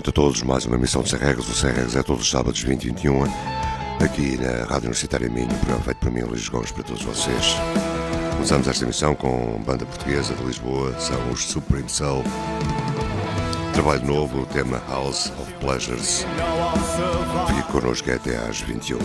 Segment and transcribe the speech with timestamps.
[0.00, 0.42] Noite a todos.
[0.42, 1.48] Mais uma emissão de Sem Regras.
[1.48, 3.24] O Sem Regras é todos os sábados 20 e 21
[4.02, 7.54] aqui na Rádio Universitária Minho, um programa feito por mim, Luís Gomes, para todos vocês.
[8.32, 12.24] Começamos esta emissão com banda portuguesa de Lisboa, são os Supreme Soul.
[13.74, 16.24] Trabalho novo, o tema House of Pleasures.
[17.48, 18.96] Fique connosco até às 21.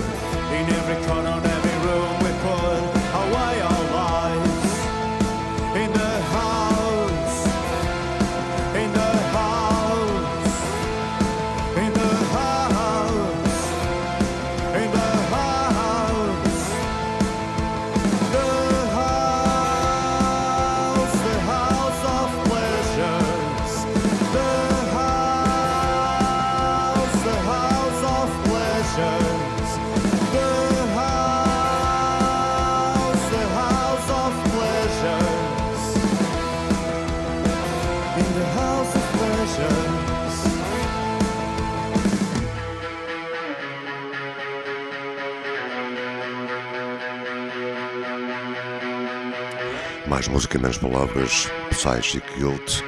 [50.58, 51.52] Música, palavras.
[51.72, 52.82] Psychic Guilt.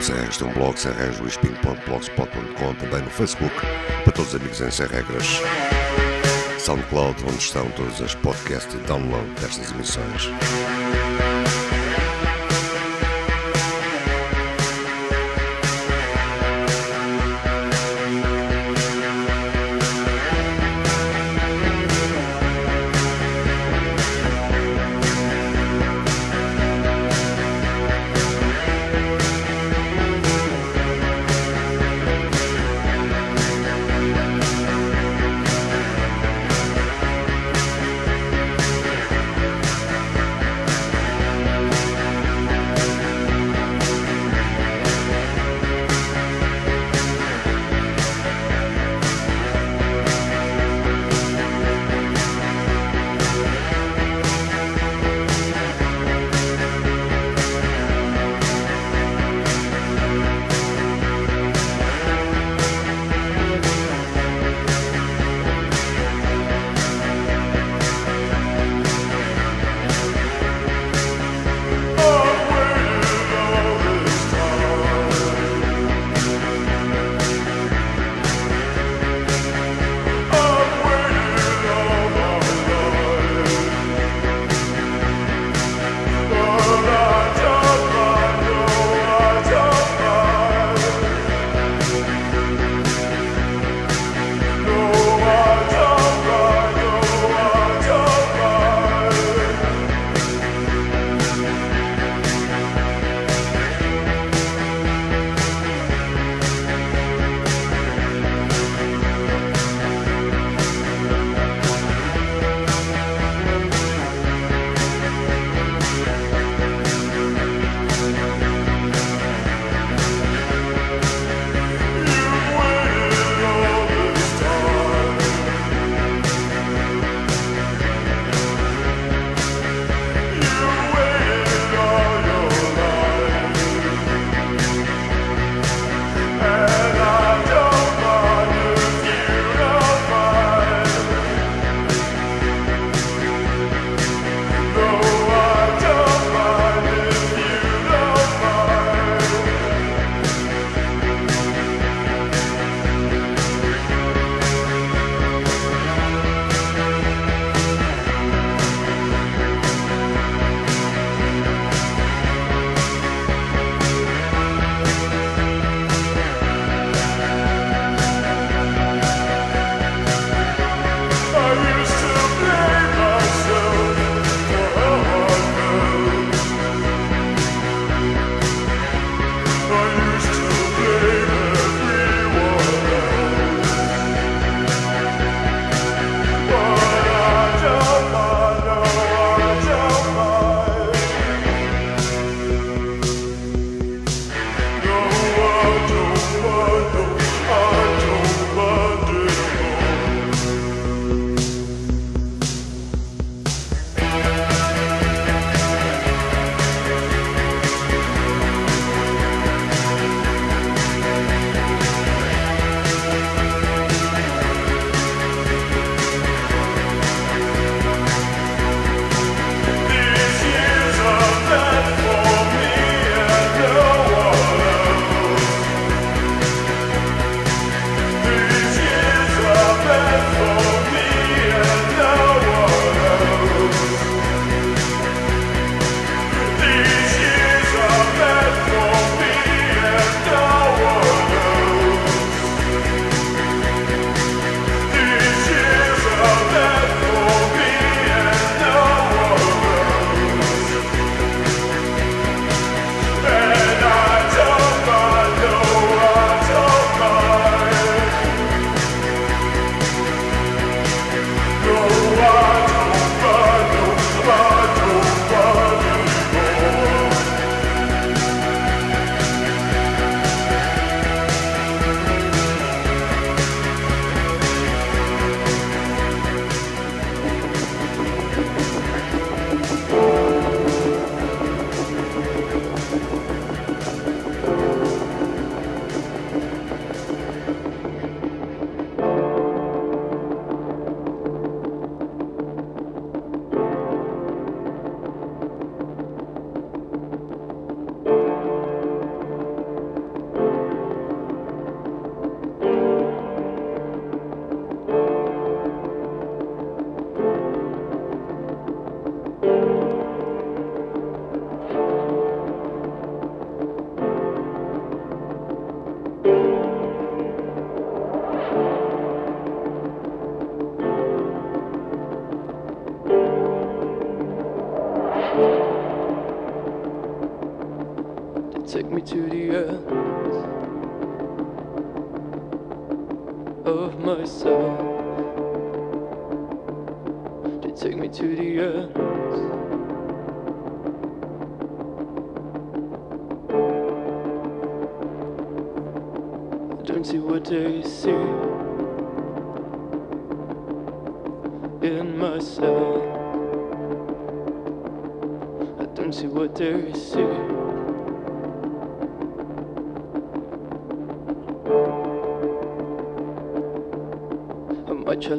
[0.00, 3.54] Sem Regras tem um blog, semregras.blogspot.com, também no Facebook,
[4.04, 5.40] para todos os amigos em Sem Regras.
[6.58, 10.30] SoundCloud, onde estão todas as podcasts e download destas emissões.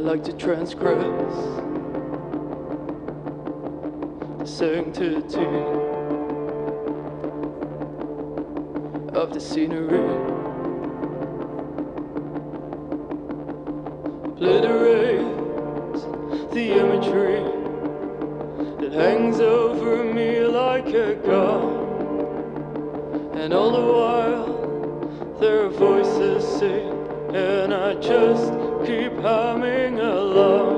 [0.08, 1.36] Like to transgress
[4.40, 5.46] the sanctity
[9.14, 10.00] of the scenery.
[14.24, 16.04] Obliterates
[16.54, 17.44] the imagery
[18.80, 21.64] that hangs over me like a god.
[23.36, 26.94] And all the while, their voices sing,
[27.36, 30.78] and I just keep humming along.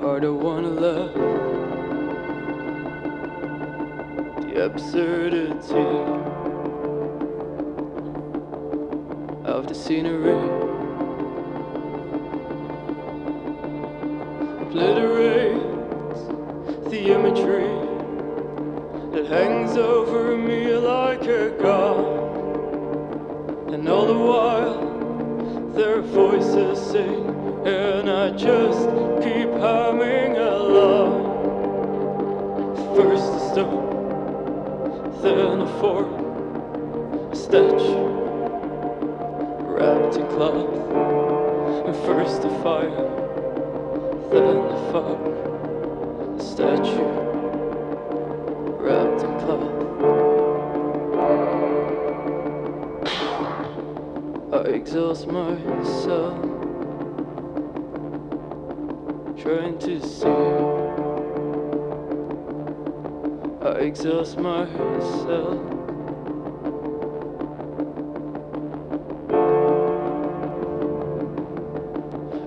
[0.00, 1.14] Hard I wanna love
[4.42, 5.86] the absurdity
[9.44, 10.69] of the scenery.
[55.20, 56.40] Exhaust myself,
[59.36, 60.28] trying to see.
[63.62, 65.60] I exhaust myself.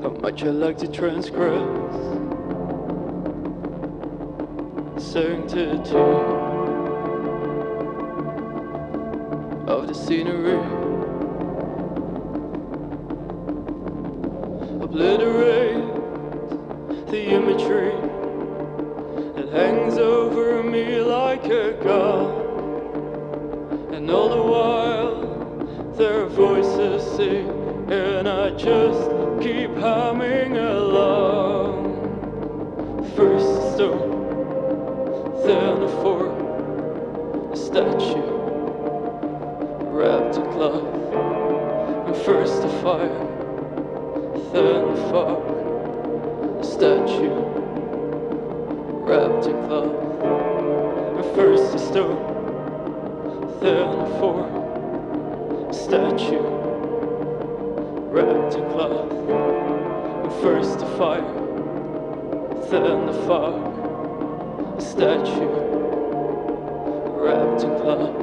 [0.01, 1.61] How much I like to transgress
[4.97, 5.97] sanctity
[9.67, 10.62] of the scenery.
[17.53, 17.93] The imagery
[19.35, 22.43] that hangs over me like a god.
[23.93, 27.49] And all the while, their voices sing,
[27.91, 29.09] and I just
[29.41, 31.91] keep humming along.
[33.15, 34.09] First a stone,
[35.45, 38.33] then a form, a statue
[39.91, 41.03] wrapped in cloth.
[42.07, 43.27] And first a fire,
[44.51, 47.32] then a fog, a statue
[53.63, 56.43] then form, a statue
[58.11, 59.11] wrapped in cloth.
[60.23, 61.21] And first the fire,
[62.69, 65.47] then the fog, a statue
[67.21, 68.22] wrapped in cloth.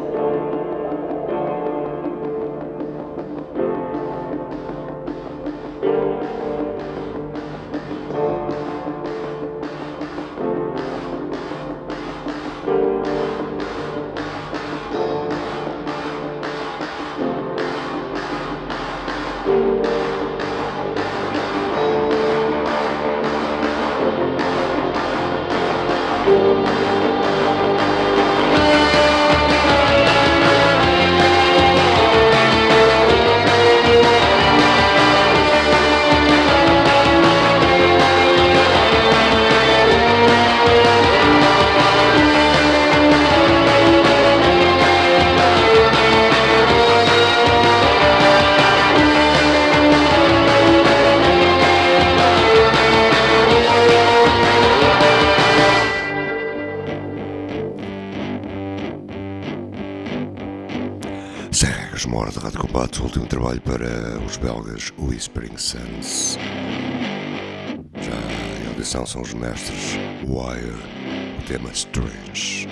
[61.60, 66.38] Serras Mora de Rádio Combate, o último trabalho para os belgas Whispering Suns.
[68.00, 70.72] Já em audição são os mestres Wire,
[71.38, 72.66] o tema Strange.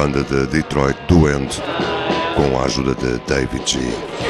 [0.00, 1.60] Banda de Detroit Doente,
[2.34, 4.29] com a ajuda de David G.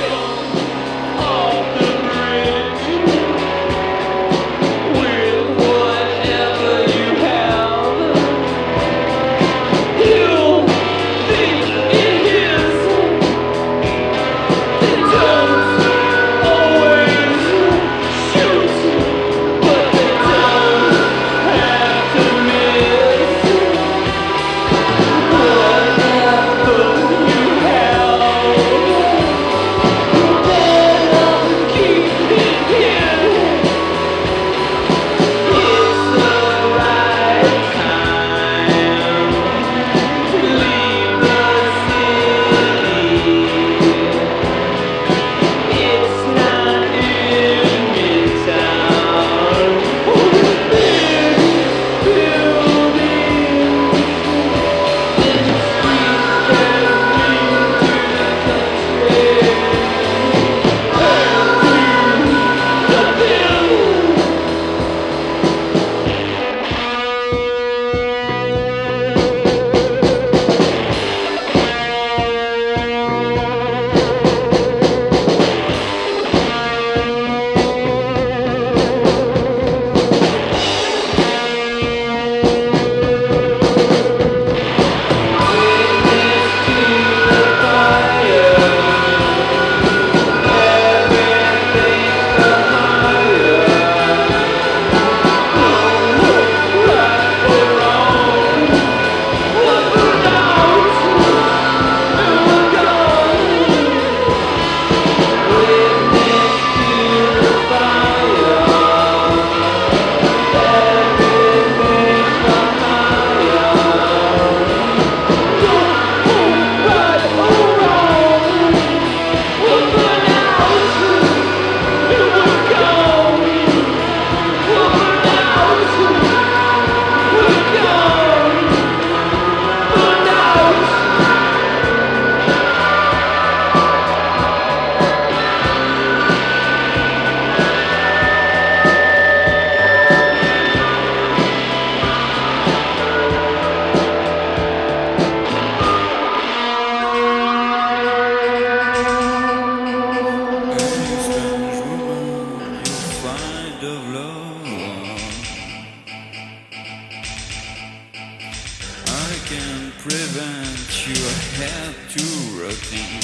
[159.51, 163.19] can prevent your head to rotting.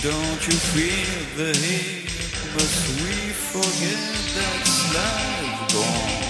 [0.00, 2.06] Don't you feel the heat?
[2.54, 2.72] But
[3.02, 3.14] we
[3.50, 4.02] forget
[4.36, 6.22] that's life gone.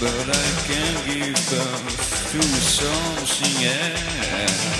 [0.00, 2.40] But I can give birth to
[2.80, 4.76] something else.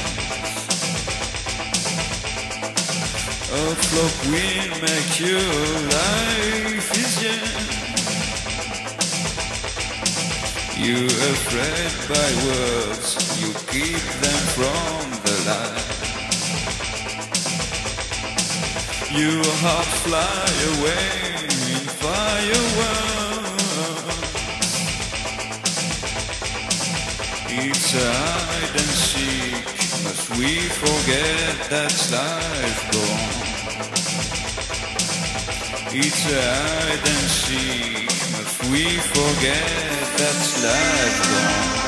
[3.53, 5.53] A flock will make your
[5.93, 7.76] life easier.
[10.79, 13.07] You are afraid by words,
[13.41, 15.97] you keep them from the light.
[19.11, 21.09] You heart fly away
[21.73, 23.17] in fireworks.
[27.49, 29.65] It's a hide and seek,
[30.05, 33.35] must we forget that's life gone?
[35.97, 38.26] It's a hide and seek.
[38.49, 41.87] If we forget, that's life gone.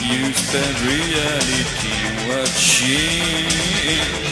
[0.00, 1.98] You spend reality
[2.28, 4.29] watching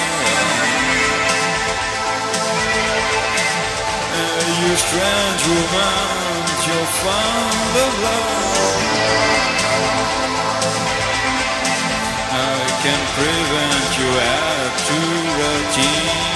[4.68, 8.94] your strange romance, you'll find the love.
[12.32, 14.96] I can prevent you out to
[15.40, 16.34] routine.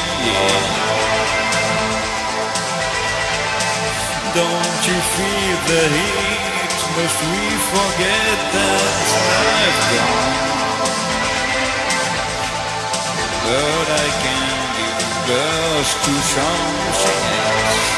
[4.37, 6.79] Don't you feel the heat?
[6.97, 8.93] Must we forget that
[9.57, 10.37] I've gone?
[13.45, 14.45] But I can
[14.77, 17.98] give girls two chances.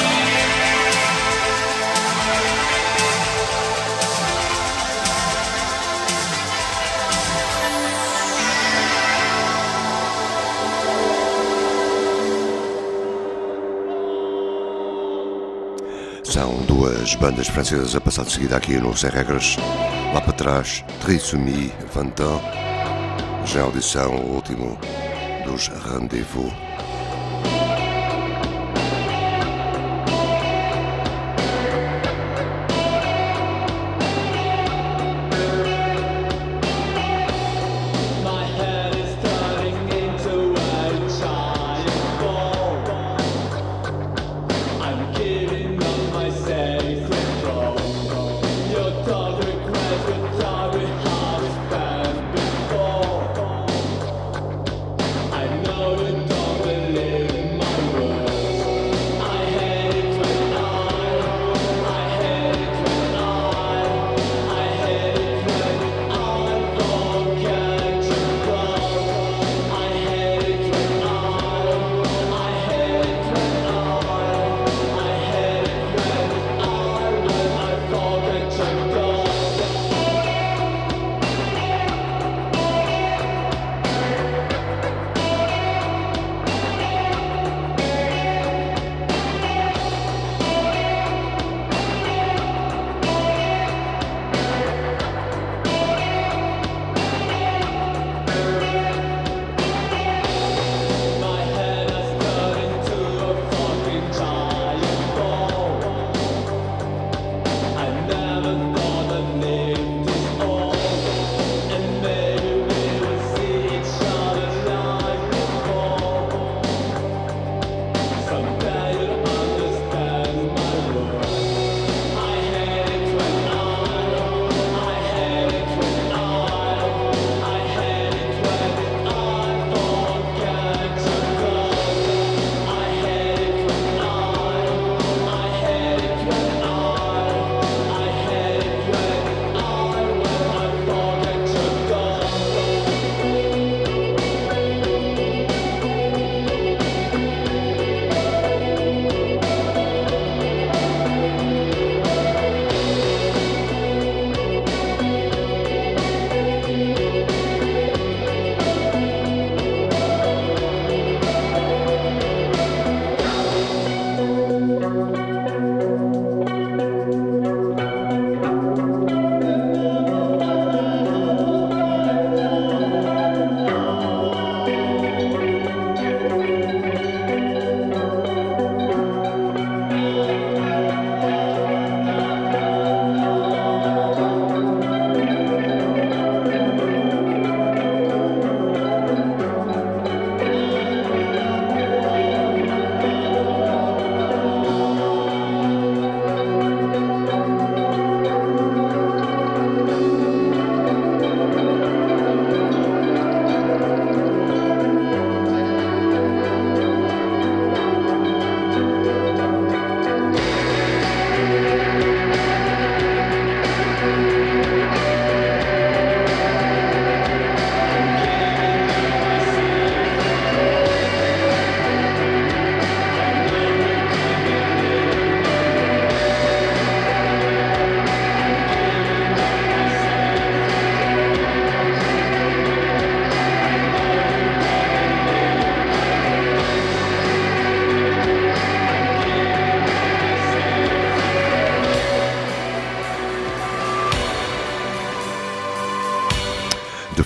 [16.41, 19.57] São duas bandas francesas a passar de seguida aqui no Sem Regras.
[20.11, 22.41] Lá para trás, Trissomie Vantan.
[23.45, 24.75] Já audição, o último
[25.45, 26.70] dos Rendezvous.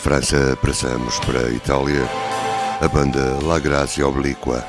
[0.05, 2.07] França passamos para a Itália,
[2.79, 4.63] a banda La Grazia Obliqua.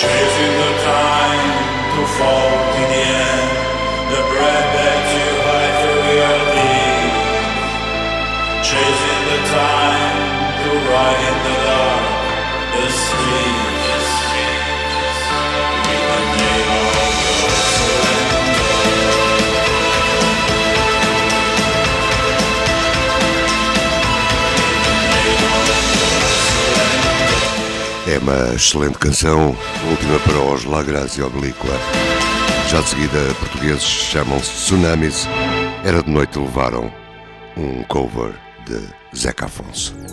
[0.00, 2.47] chasing the time to fall.
[28.28, 29.56] uma excelente canção,
[29.90, 31.70] última para os Lagras e Obliqua.
[32.68, 35.26] Já de seguida, portugueses chamam-se Tsunamis.
[35.82, 36.92] Era de noite, levaram
[37.56, 38.34] um cover
[38.66, 40.07] de Zeca Afonso.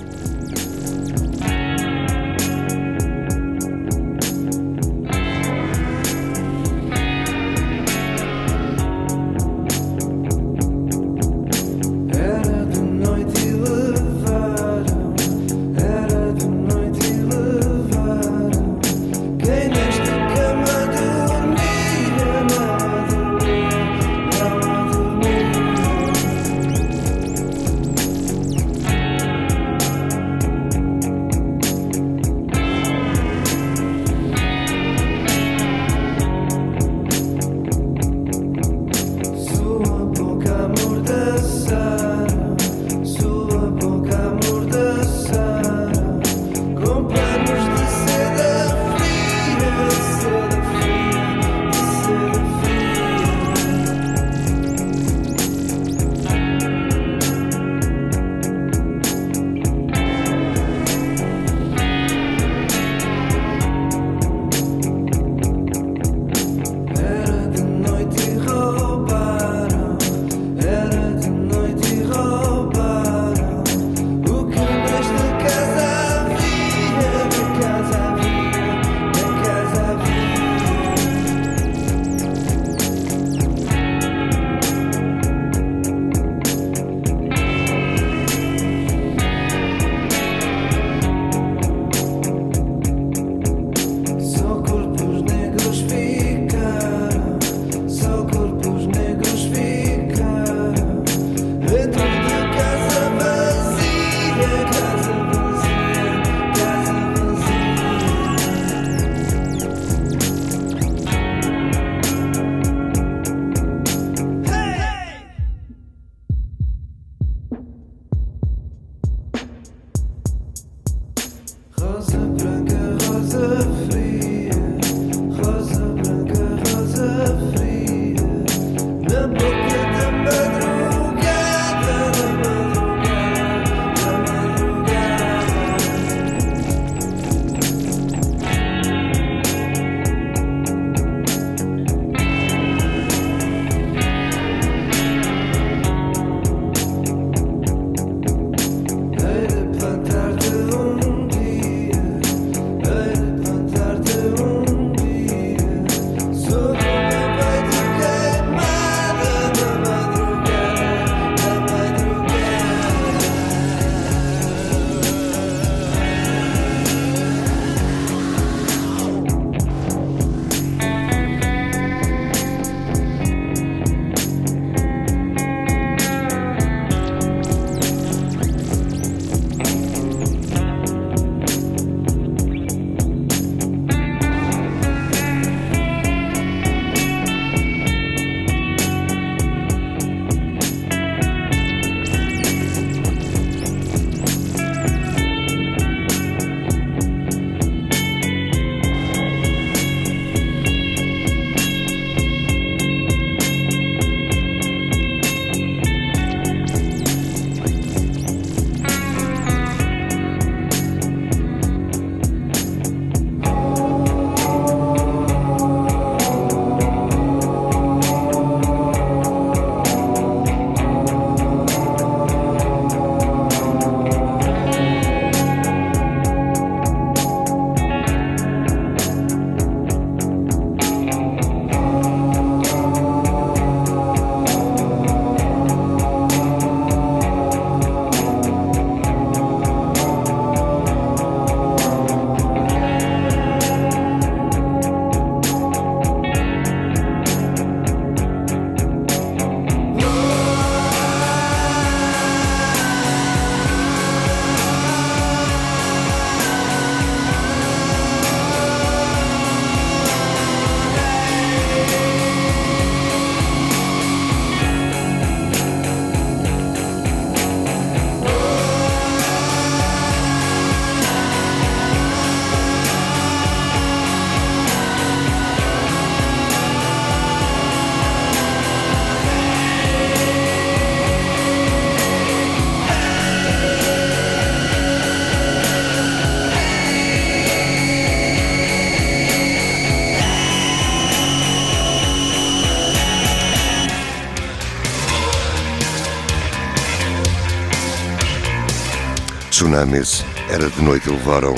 [299.66, 301.56] Tsunamis, Era de Noite Levaram,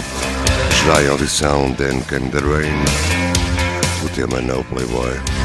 [0.85, 2.85] já on audição Sound and the Rain,
[4.01, 5.36] o tema No Playboy.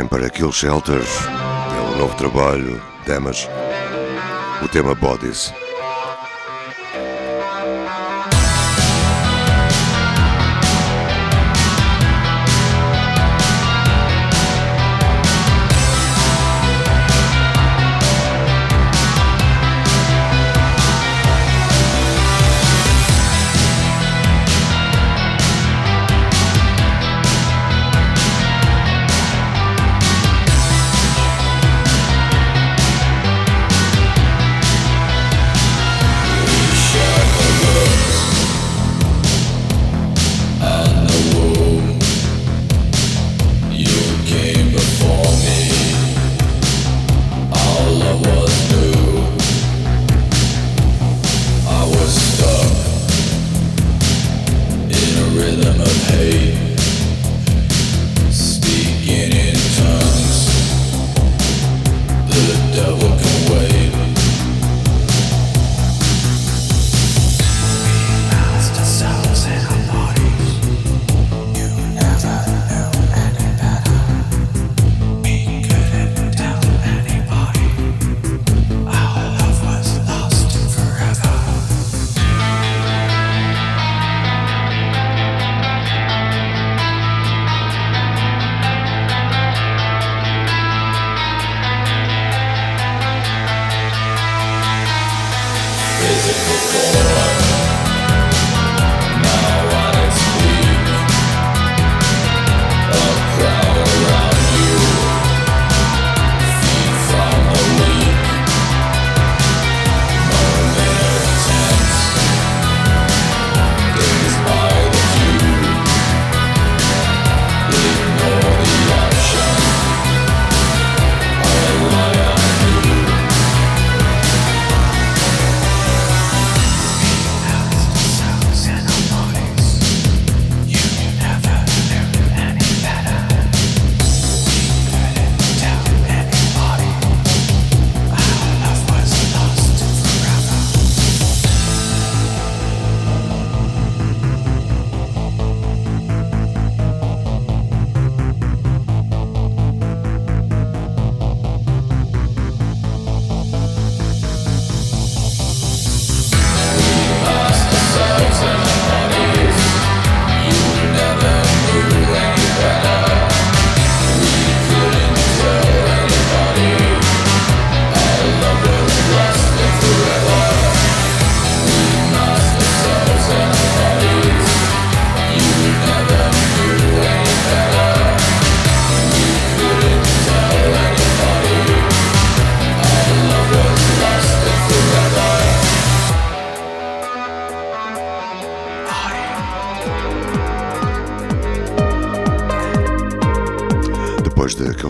[0.00, 3.48] viagem para Kill Shelters, é o novo trabalho, Damas,
[4.62, 5.52] o tema Bodies.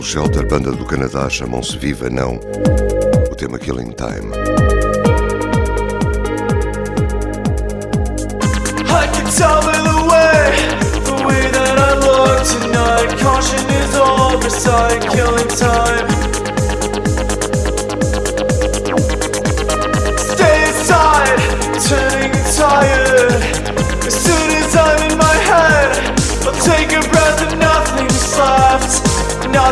[0.01, 2.39] Shelter, banda do Canadá, chamam-se Viva Não,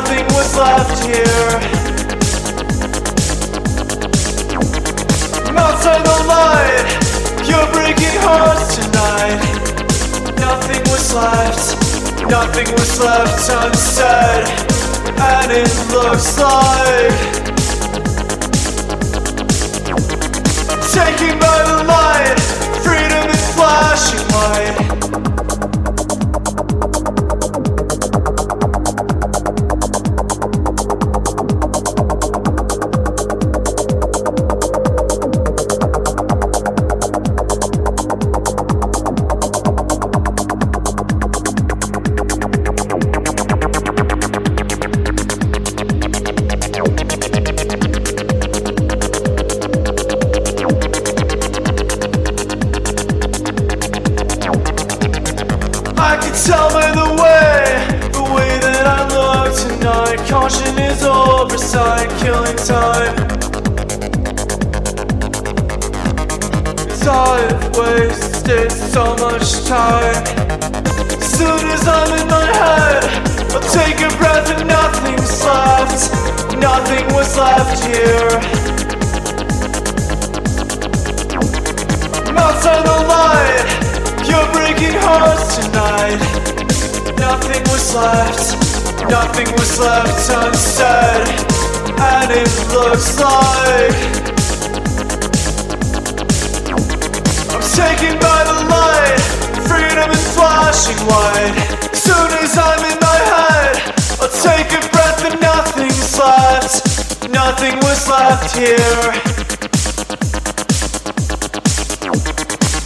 [0.10, 1.52] Nothing was left here.
[5.56, 6.88] Outside the light.
[7.48, 9.38] You're breaking hearts tonight.
[10.40, 11.78] Nothing was left.
[12.28, 14.50] Nothing was left unsaid.
[15.22, 17.14] And it looks like
[20.90, 22.40] taken by the light.
[22.82, 24.99] Freedom is flashing light.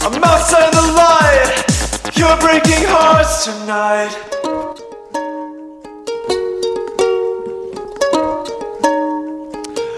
[0.02, 1.64] I'm outside the light.
[2.14, 4.14] You're breaking hearts tonight.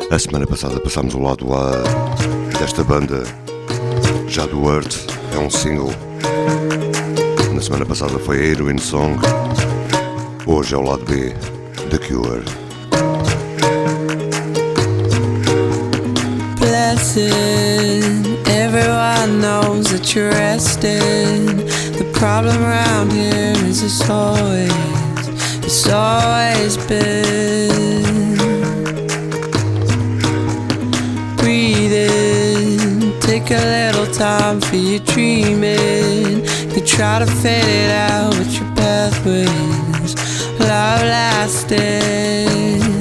[0.09, 1.73] A semana passada passámos o lado A
[2.59, 3.25] desta banda,
[4.29, 5.93] já do Earth, é um single.
[7.53, 9.19] Na semana passada foi a Heroin Song,
[10.47, 11.35] hoje é o lado B,
[11.91, 12.66] The Cure.
[16.97, 18.49] Blessed.
[18.49, 21.47] Everyone knows that you're resting.
[21.97, 24.73] The problem around here is it's always,
[25.65, 28.37] it's always been.
[31.37, 36.45] Breathe in, take a little time for your dreaming.
[36.75, 40.15] You try to fade it out, but your pathways
[40.61, 42.96] love lasting.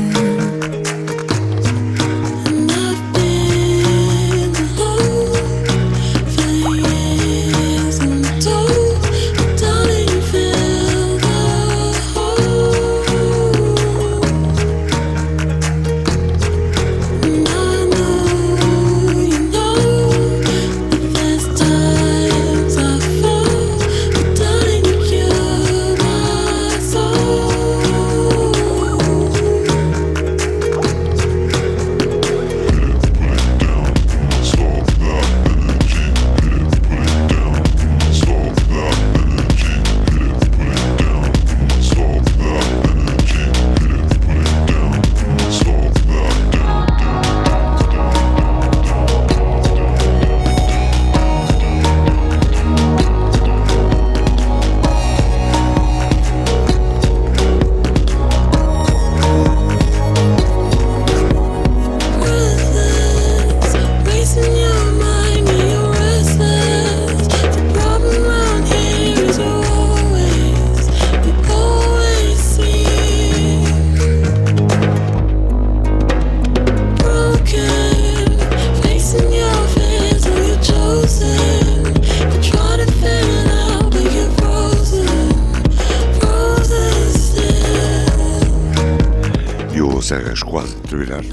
[90.16, 91.26] Serras quase a terminar.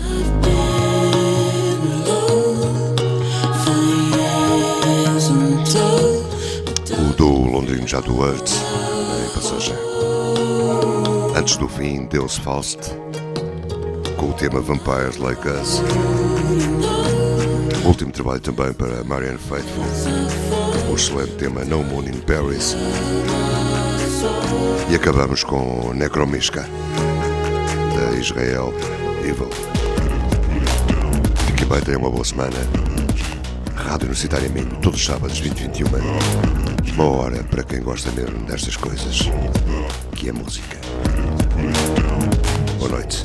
[6.90, 9.74] O do Londrino já do Earth, em passagem.
[11.36, 12.80] Antes do fim, Deus Faust,
[14.16, 15.80] com o tema Vampires Like Us.
[17.84, 19.84] Último trabalho também para Marianne Faithful,
[20.90, 22.76] o excelente tema No Moon in Paris.
[24.90, 27.01] E acabamos com Necromishka, da
[28.16, 28.72] Israel
[29.24, 29.48] Evil.
[31.46, 32.56] Fiquem bem, tenham uma boa semana.
[33.74, 35.88] Rádio Universitária Minho, todos os sábados, 20 e 21.
[36.94, 39.20] Uma hora para quem gosta mesmo destas coisas,
[40.14, 40.78] que é música.
[42.78, 43.22] Boa noite.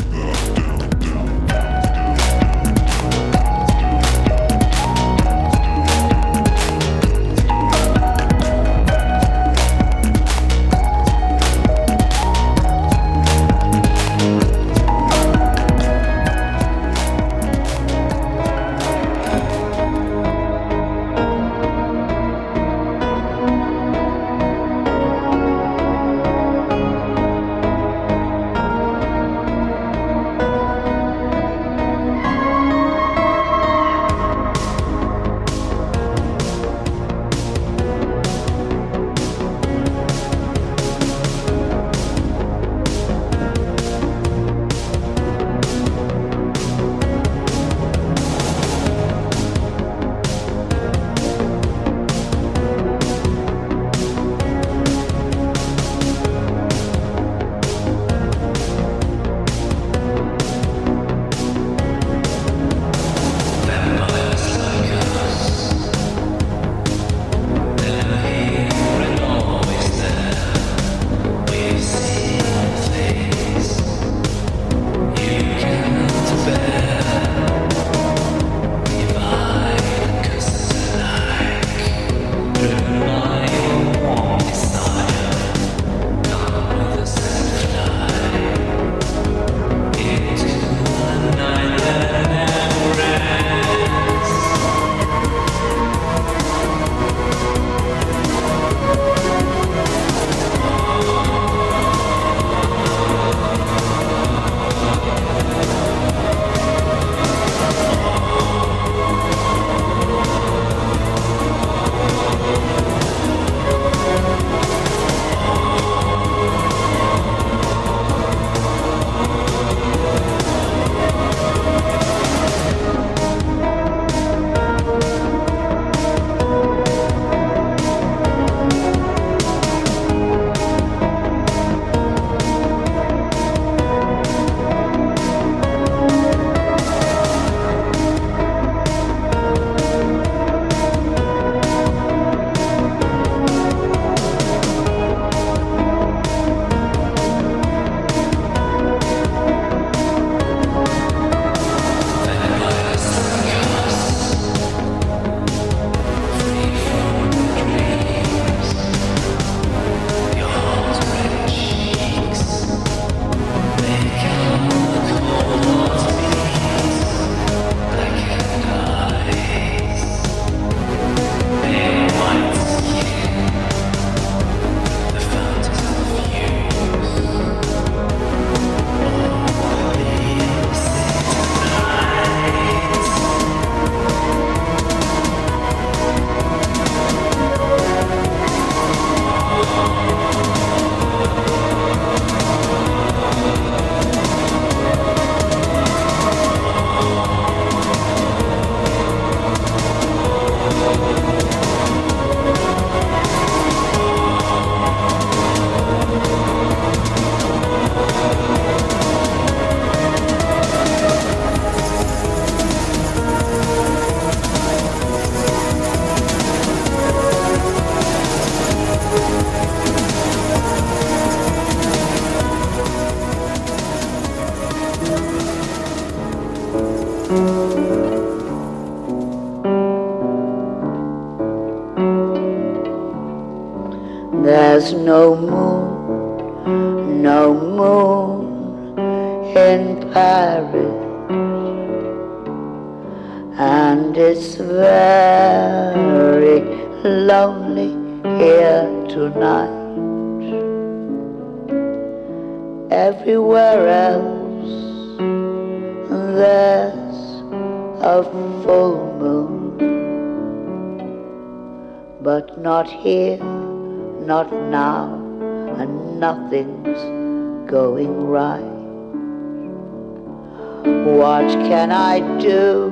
[271.67, 272.89] Can I do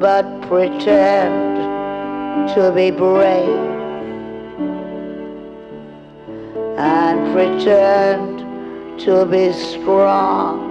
[0.00, 3.68] but pretend to be brave
[6.78, 8.38] and pretend
[9.00, 10.70] to be strong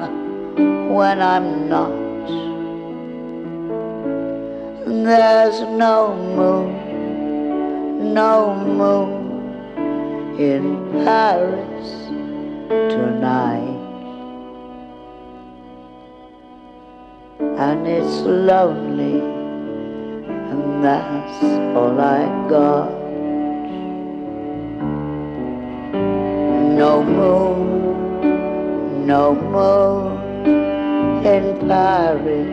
[0.92, 2.08] when I'm not?
[4.88, 10.64] There's no moon, no moon in
[11.06, 11.88] Paris
[12.92, 13.77] tonight.
[17.60, 19.20] And it's lonely,
[20.30, 21.44] and that's
[21.76, 22.92] all I got.
[26.78, 30.46] No moon, no moon
[31.26, 32.48] in Paris.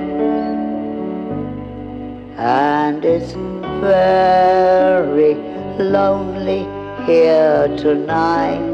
[2.39, 3.35] And it's
[3.83, 5.35] very
[5.79, 6.67] lonely
[7.05, 8.73] here tonight.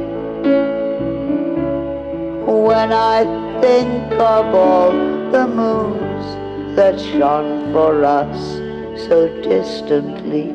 [2.47, 3.25] When I
[3.61, 4.93] think of all
[5.33, 6.10] the moons
[6.77, 8.39] that shone for us
[9.09, 10.51] so distantly,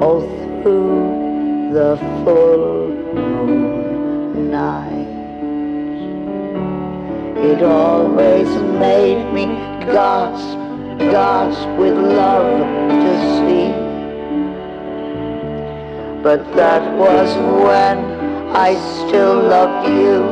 [0.00, 0.20] all
[0.62, 5.02] through the full moon night.
[7.38, 9.46] It always made me
[9.86, 10.58] gasp,
[10.98, 12.58] gasp with love
[13.02, 13.72] to see.
[16.22, 17.34] But that was
[17.64, 17.98] when
[18.54, 20.22] I still loved you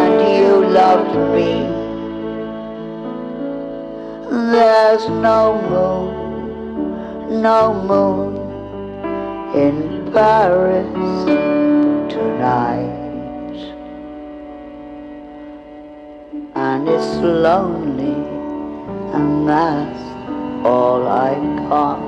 [0.00, 1.67] and you loved me.
[4.50, 8.34] There's no moon, no moon
[9.54, 10.88] in Paris
[12.10, 12.94] tonight.
[16.54, 18.16] And it's lonely,
[19.12, 20.02] and that's
[20.66, 21.34] all I
[21.68, 22.07] got.